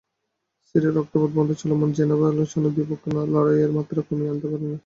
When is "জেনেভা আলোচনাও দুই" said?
1.97-2.85